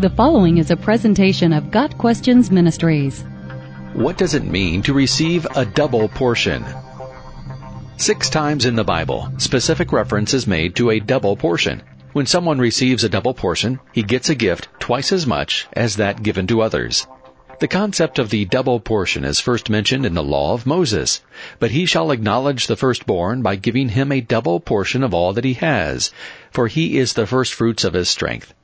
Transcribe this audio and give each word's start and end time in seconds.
The 0.00 0.08
following 0.08 0.56
is 0.56 0.70
a 0.70 0.78
presentation 0.78 1.52
of 1.52 1.70
Got 1.70 1.98
Questions 1.98 2.50
Ministries. 2.50 3.22
What 3.92 4.16
does 4.16 4.32
it 4.32 4.44
mean 4.44 4.80
to 4.84 4.94
receive 4.94 5.46
a 5.54 5.66
double 5.66 6.08
portion? 6.08 6.64
Six 7.98 8.30
times 8.30 8.64
in 8.64 8.76
the 8.76 8.82
Bible, 8.82 9.30
specific 9.36 9.92
reference 9.92 10.32
is 10.32 10.46
made 10.46 10.74
to 10.76 10.88
a 10.88 11.00
double 11.00 11.36
portion. 11.36 11.82
When 12.14 12.24
someone 12.24 12.58
receives 12.58 13.04
a 13.04 13.10
double 13.10 13.34
portion, 13.34 13.78
he 13.92 14.02
gets 14.02 14.30
a 14.30 14.34
gift 14.34 14.68
twice 14.78 15.12
as 15.12 15.26
much 15.26 15.68
as 15.74 15.96
that 15.96 16.22
given 16.22 16.46
to 16.46 16.62
others. 16.62 17.06
The 17.58 17.68
concept 17.68 18.18
of 18.18 18.30
the 18.30 18.46
double 18.46 18.80
portion 18.80 19.22
is 19.22 19.38
first 19.38 19.68
mentioned 19.68 20.06
in 20.06 20.14
the 20.14 20.22
law 20.22 20.54
of 20.54 20.64
Moses. 20.64 21.20
But 21.58 21.72
he 21.72 21.84
shall 21.84 22.10
acknowledge 22.10 22.68
the 22.68 22.76
firstborn 22.76 23.42
by 23.42 23.56
giving 23.56 23.90
him 23.90 24.12
a 24.12 24.22
double 24.22 24.60
portion 24.60 25.02
of 25.02 25.12
all 25.12 25.34
that 25.34 25.44
he 25.44 25.52
has, 25.60 26.10
for 26.50 26.68
he 26.68 26.96
is 26.96 27.12
the 27.12 27.26
firstfruits 27.26 27.84
of 27.84 27.92
his 27.92 28.08
strength. 28.08 28.54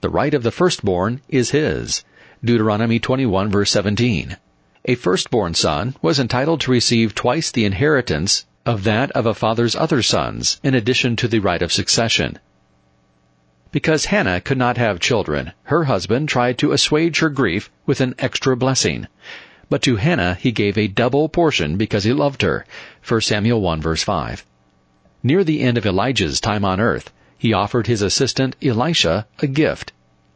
The 0.00 0.08
right 0.08 0.32
of 0.32 0.42
the 0.42 0.50
firstborn 0.50 1.20
is 1.28 1.50
his. 1.50 2.04
Deuteronomy 2.42 2.98
21 2.98 3.50
verse 3.50 3.70
17. 3.70 4.38
A 4.86 4.94
firstborn 4.94 5.52
son 5.52 5.94
was 6.00 6.18
entitled 6.18 6.62
to 6.62 6.70
receive 6.70 7.14
twice 7.14 7.50
the 7.50 7.66
inheritance 7.66 8.46
of 8.64 8.84
that 8.84 9.10
of 9.10 9.26
a 9.26 9.34
father's 9.34 9.76
other 9.76 10.00
sons, 10.00 10.58
in 10.62 10.74
addition 10.74 11.16
to 11.16 11.28
the 11.28 11.40
right 11.40 11.60
of 11.60 11.70
succession. 11.70 12.38
Because 13.72 14.06
Hannah 14.06 14.40
could 14.40 14.56
not 14.56 14.78
have 14.78 15.00
children, 15.00 15.52
her 15.64 15.84
husband 15.84 16.30
tried 16.30 16.56
to 16.58 16.72
assuage 16.72 17.18
her 17.18 17.28
grief 17.28 17.70
with 17.84 18.00
an 18.00 18.14
extra 18.18 18.56
blessing. 18.56 19.06
But 19.68 19.82
to 19.82 19.96
Hannah 19.96 20.34
he 20.34 20.50
gave 20.50 20.78
a 20.78 20.88
double 20.88 21.28
portion 21.28 21.76
because 21.76 22.04
he 22.04 22.14
loved 22.14 22.40
her. 22.40 22.64
1 23.06 23.20
Samuel 23.20 23.60
1 23.60 23.82
verse 23.82 24.02
5. 24.02 24.46
Near 25.22 25.44
the 25.44 25.60
end 25.60 25.76
of 25.76 25.84
Elijah's 25.84 26.40
time 26.40 26.64
on 26.64 26.80
earth, 26.80 27.12
he 27.40 27.54
offered 27.54 27.86
his 27.86 28.02
assistant 28.02 28.54
Elisha 28.62 29.26
a 29.38 29.46
gift. 29.46 29.92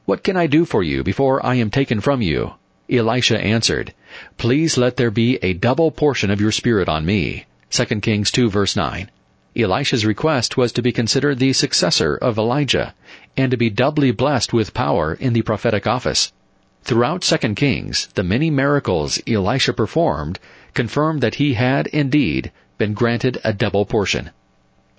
What 0.06 0.24
can 0.24 0.38
I 0.38 0.46
do 0.46 0.64
for 0.64 0.82
you 0.82 1.04
before 1.04 1.44
I 1.44 1.56
am 1.56 1.68
taken 1.68 2.00
from 2.00 2.22
you? 2.22 2.54
Elisha 2.90 3.38
answered, 3.38 3.92
Please 4.38 4.78
let 4.78 4.96
there 4.96 5.10
be 5.10 5.38
a 5.42 5.52
double 5.52 5.90
portion 5.90 6.30
of 6.30 6.40
your 6.40 6.50
spirit 6.50 6.88
on 6.88 7.04
me. 7.04 7.44
2 7.68 7.84
Kings 8.00 8.30
2 8.30 8.48
verse 8.48 8.74
9. 8.74 9.10
Elisha's 9.54 10.06
request 10.06 10.56
was 10.56 10.72
to 10.72 10.80
be 10.80 10.92
considered 10.92 11.38
the 11.38 11.52
successor 11.52 12.16
of 12.16 12.38
Elijah, 12.38 12.94
and 13.36 13.50
to 13.50 13.58
be 13.58 13.68
doubly 13.68 14.10
blessed 14.10 14.54
with 14.54 14.72
power 14.72 15.12
in 15.12 15.34
the 15.34 15.42
prophetic 15.42 15.86
office. 15.86 16.32
Throughout 16.84 17.20
2 17.20 17.54
Kings, 17.54 18.08
the 18.14 18.24
many 18.24 18.48
miracles 18.48 19.20
Elisha 19.26 19.74
performed 19.74 20.38
confirmed 20.72 21.20
that 21.20 21.34
he 21.34 21.52
had 21.52 21.86
indeed 21.88 22.50
been 22.78 22.94
granted 22.94 23.38
a 23.44 23.52
double 23.52 23.84
portion. 23.84 24.30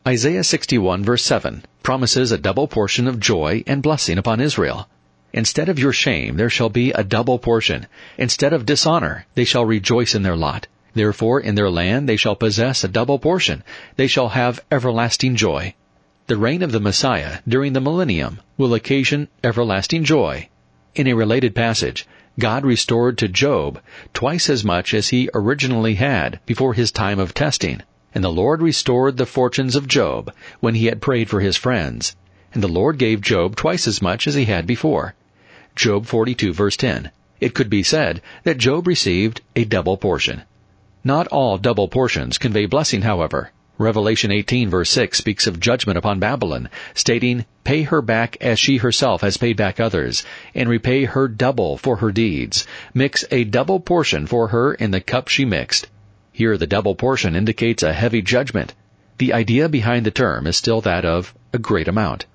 Isaiah 0.07 0.43
61 0.43 1.03
verse 1.03 1.23
7 1.23 1.63
promises 1.85 2.31
a 2.31 2.37
double 2.39 2.67
portion 2.67 3.07
of 3.07 3.19
joy 3.19 3.63
and 3.67 3.83
blessing 3.83 4.17
upon 4.17 4.41
Israel. 4.41 4.89
Instead 5.31 5.69
of 5.69 5.77
your 5.77 5.93
shame 5.93 6.35
there 6.35 6.49
shall 6.49 6.69
be 6.69 6.91
a 6.91 7.03
double 7.03 7.37
portion. 7.37 7.85
Instead 8.17 8.53
of 8.53 8.65
dishonor 8.65 9.27
they 9.35 9.45
shall 9.45 9.63
rejoice 9.65 10.15
in 10.15 10.23
their 10.23 10.35
lot. 10.35 10.65
Therefore 10.95 11.39
in 11.39 11.53
their 11.53 11.69
land 11.69 12.09
they 12.09 12.17
shall 12.17 12.35
possess 12.35 12.83
a 12.83 12.87
double 12.87 13.19
portion. 13.19 13.63
They 13.97 14.07
shall 14.07 14.29
have 14.29 14.63
everlasting 14.71 15.35
joy. 15.35 15.75
The 16.25 16.37
reign 16.37 16.63
of 16.63 16.71
the 16.71 16.79
Messiah 16.79 17.37
during 17.47 17.73
the 17.73 17.81
millennium 17.81 18.39
will 18.57 18.73
occasion 18.73 19.27
everlasting 19.43 20.05
joy. 20.05 20.49
In 20.95 21.05
a 21.05 21.13
related 21.13 21.53
passage, 21.53 22.07
God 22.39 22.65
restored 22.65 23.19
to 23.19 23.27
Job 23.27 23.79
twice 24.11 24.49
as 24.49 24.65
much 24.65 24.95
as 24.95 25.09
he 25.09 25.29
originally 25.35 25.93
had 25.93 26.39
before 26.47 26.73
his 26.73 26.91
time 26.91 27.19
of 27.19 27.35
testing. 27.35 27.83
And 28.15 28.23
the 28.23 28.31
Lord 28.31 28.61
restored 28.61 29.17
the 29.17 29.25
fortunes 29.25 29.75
of 29.75 29.89
Job 29.89 30.33
when 30.61 30.75
he 30.75 30.85
had 30.85 31.01
prayed 31.01 31.29
for 31.29 31.41
his 31.41 31.57
friends. 31.57 32.15
And 32.53 32.63
the 32.63 32.69
Lord 32.69 32.97
gave 32.97 33.19
Job 33.19 33.57
twice 33.57 33.87
as 33.87 34.01
much 34.01 34.25
as 34.25 34.35
he 34.35 34.45
had 34.45 34.65
before. 34.65 35.15
Job 35.75 36.05
42 36.05 36.53
verse 36.53 36.77
10. 36.77 37.11
It 37.41 37.53
could 37.53 37.69
be 37.69 37.83
said 37.83 38.21
that 38.43 38.57
Job 38.57 38.87
received 38.87 39.41
a 39.57 39.65
double 39.65 39.97
portion. 39.97 40.43
Not 41.03 41.27
all 41.27 41.57
double 41.57 41.89
portions 41.89 42.37
convey 42.37 42.65
blessing, 42.65 43.01
however. 43.01 43.51
Revelation 43.77 44.31
18 44.31 44.69
verse 44.69 44.89
6 44.91 45.17
speaks 45.17 45.45
of 45.45 45.59
judgment 45.59 45.97
upon 45.97 46.17
Babylon, 46.19 46.69
stating, 46.93 47.43
Pay 47.65 47.81
her 47.81 48.01
back 48.01 48.37
as 48.39 48.57
she 48.57 48.77
herself 48.77 49.19
has 49.19 49.35
paid 49.35 49.57
back 49.57 49.81
others, 49.81 50.23
and 50.53 50.69
repay 50.69 51.03
her 51.03 51.27
double 51.27 51.77
for 51.77 51.97
her 51.97 52.13
deeds. 52.13 52.65
Mix 52.93 53.25
a 53.29 53.43
double 53.43 53.81
portion 53.81 54.25
for 54.25 54.47
her 54.47 54.73
in 54.73 54.91
the 54.91 55.01
cup 55.01 55.27
she 55.27 55.43
mixed. 55.43 55.87
Here 56.37 56.57
the 56.57 56.67
double 56.67 56.95
portion 56.95 57.33
indicates 57.33 57.81
a 57.81 57.93
heavy 57.93 58.21
judgment. 58.21 58.73
The 59.19 59.31
idea 59.31 59.69
behind 59.69 60.05
the 60.05 60.11
term 60.11 60.47
is 60.47 60.57
still 60.57 60.81
that 60.81 61.05
of 61.05 61.33
a 61.53 61.57
great 61.57 61.87
amount. 61.87 62.25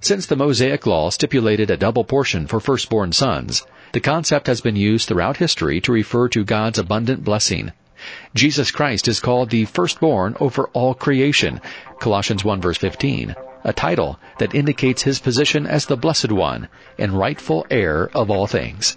Since 0.00 0.26
the 0.26 0.34
Mosaic 0.34 0.84
Law 0.84 1.10
stipulated 1.10 1.70
a 1.70 1.76
double 1.76 2.02
portion 2.02 2.48
for 2.48 2.58
firstborn 2.58 3.12
sons, 3.12 3.64
the 3.92 4.00
concept 4.00 4.48
has 4.48 4.60
been 4.60 4.74
used 4.74 5.06
throughout 5.06 5.36
history 5.36 5.80
to 5.82 5.92
refer 5.92 6.26
to 6.30 6.42
God's 6.42 6.80
abundant 6.80 7.22
blessing. 7.22 7.70
Jesus 8.34 8.72
Christ 8.72 9.06
is 9.06 9.20
called 9.20 9.50
the 9.50 9.64
firstborn 9.64 10.36
over 10.40 10.66
all 10.72 10.94
creation, 10.94 11.60
Colossians 12.00 12.44
1 12.44 12.60
verse 12.60 12.78
15, 12.78 13.36
a 13.62 13.72
title 13.72 14.18
that 14.40 14.56
indicates 14.56 15.02
his 15.02 15.20
position 15.20 15.68
as 15.68 15.86
the 15.86 15.96
Blessed 15.96 16.32
One 16.32 16.66
and 16.98 17.12
rightful 17.12 17.64
heir 17.70 18.10
of 18.12 18.28
all 18.28 18.48
things. 18.48 18.96